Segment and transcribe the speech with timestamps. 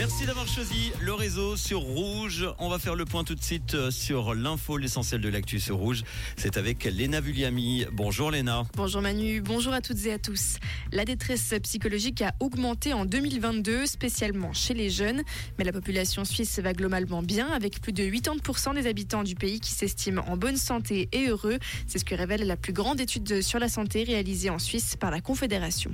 [0.00, 2.48] Merci d'avoir choisi le réseau sur Rouge.
[2.58, 5.76] On va faire le point tout de suite euh, sur l'info, l'essentiel de l'actu sur
[5.76, 6.04] Rouge.
[6.38, 7.84] C'est avec Léna Vulliami.
[7.92, 8.64] Bonjour Léna.
[8.76, 10.56] Bonjour Manu, bonjour à toutes et à tous.
[10.90, 15.22] La détresse psychologique a augmenté en 2022, spécialement chez les jeunes.
[15.58, 19.60] Mais la population suisse va globalement bien, avec plus de 80% des habitants du pays
[19.60, 21.58] qui s'estiment en bonne santé et heureux.
[21.86, 25.10] C'est ce que révèle la plus grande étude sur la santé réalisée en Suisse par
[25.10, 25.92] la Confédération.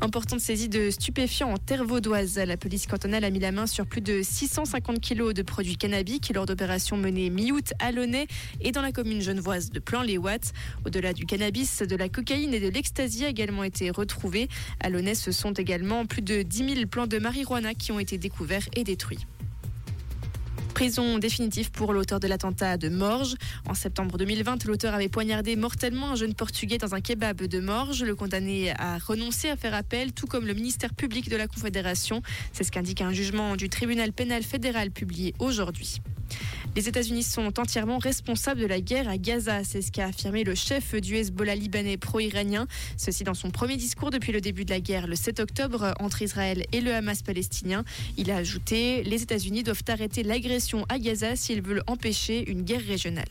[0.00, 2.36] Importante saisie de stupéfiants en terre vaudoise.
[2.36, 6.32] La police cantonale a mis la main sur plus de 650 kilos de produits cannabiques
[6.34, 8.26] lors d'opérations menées mi-août à Launay
[8.60, 10.52] et dans la commune genevoise de Plan-les-Ouates.
[10.84, 14.48] Au-delà du cannabis, de la cocaïne et de l'ecstasy a également été retrouvés.
[14.80, 18.18] À Launay, ce sont également plus de 10 000 plants de marijuana qui ont été
[18.18, 19.26] découverts et détruits.
[20.74, 23.36] Prison définitive pour l'auteur de l'attentat de Morges.
[23.68, 28.02] En septembre 2020, l'auteur avait poignardé mortellement un jeune Portugais dans un kebab de Morges.
[28.02, 32.22] Le condamné a renoncé à faire appel, tout comme le ministère public de la Confédération.
[32.52, 36.00] C'est ce qu'indique un jugement du tribunal pénal fédéral publié aujourd'hui.
[36.76, 39.62] Les États-Unis sont entièrement responsables de la guerre à Gaza.
[39.62, 42.66] C'est ce qu'a affirmé le chef du Hezbollah libanais pro-iranien.
[42.96, 46.22] Ceci dans son premier discours depuis le début de la guerre le 7 octobre entre
[46.22, 47.84] Israël et le Hamas palestinien.
[48.16, 52.84] Il a ajouté Les États-Unis doivent arrêter l'agression à Gaza s'ils veulent empêcher une guerre
[52.84, 53.24] régionale.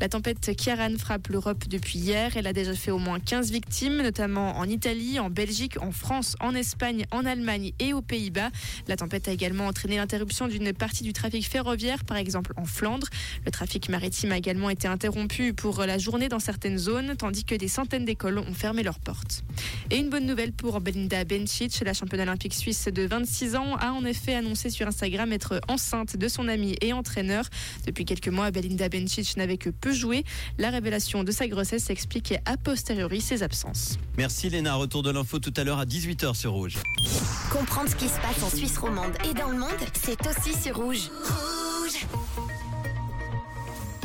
[0.00, 2.36] La tempête Kiaran frappe l'Europe depuis hier.
[2.36, 6.36] Elle a déjà fait au moins 15 victimes, notamment en Italie, en Belgique, en France,
[6.40, 8.50] en Espagne, en Allemagne et aux Pays-Bas.
[8.88, 13.08] La tempête a également entraîné l'interruption d'une partie du trafic ferroviaire, par exemple en Flandre.
[13.44, 17.54] Le trafic maritime a également été interrompu pour la journée dans certaines zones, tandis que
[17.54, 19.44] des centaines d'écoles ont fermé leurs portes.
[19.90, 23.92] Et une bonne nouvelle pour Belinda Bencic, la championne olympique suisse de 26 ans, a
[23.92, 27.44] en effet annoncé sur Instagram être enceinte de son ami et entraîneur.
[27.86, 30.24] Depuis quelques mois, Belinda Bencic n'avait que peu joué.
[30.58, 33.98] La révélation de sa grossesse explique a posteriori ses absences.
[34.16, 34.74] Merci Léna.
[34.74, 36.78] Retour de l'info tout à l'heure à 18h sur Rouge.
[37.50, 40.76] Comprendre ce qui se passe en Suisse romande et dans le monde, c'est aussi sur
[40.76, 41.10] Rouge.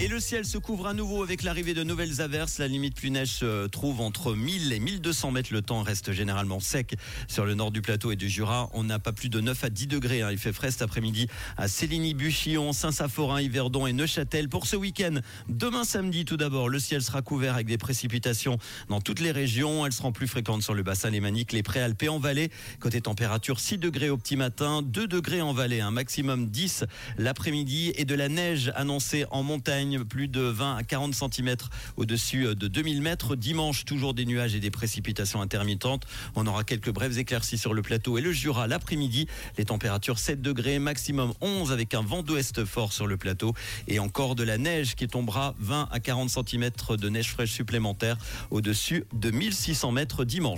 [0.02, 2.58] Et le ciel se couvre à nouveau avec l'arrivée de nouvelles averses.
[2.58, 5.52] La limite plus neige se trouve entre 1000 et 1200 mètres.
[5.52, 6.96] Le temps reste généralement sec
[7.28, 8.70] sur le nord du plateau et du Jura.
[8.72, 10.22] On n'a pas plus de 9 à 10 degrés.
[10.22, 10.30] Hein.
[10.32, 11.28] Il fait frais cet après-midi
[11.58, 14.48] à Céligny, Buchillon, Saint-Saphorin, Yverdon et Neuchâtel.
[14.48, 15.16] Pour ce week-end,
[15.50, 19.86] demain samedi tout d'abord, le ciel sera couvert avec des précipitations dans toutes les régions.
[19.86, 22.52] Elles seront plus fréquentes sur le bassin lémanique, les préalpes et en vallée.
[22.80, 26.86] Côté température, 6 degrés au petit matin, 2 degrés en vallée, un maximum 10
[27.18, 31.56] l'après-midi et de la neige annoncée en montagne plus de 20 à 40 cm
[31.98, 33.36] au-dessus de 2000 mètres.
[33.36, 36.06] Dimanche, toujours des nuages et des précipitations intermittentes.
[36.36, 39.28] On aura quelques brèves éclaircies sur le plateau et le Jura l'après-midi.
[39.58, 43.54] Les températures 7 degrés, maximum 11 avec un vent d'ouest fort sur le plateau
[43.88, 48.18] et encore de la neige qui tombera 20 à 40 cm de neige fraîche supplémentaire
[48.52, 50.58] au-dessus de 1600 mètres dimanche.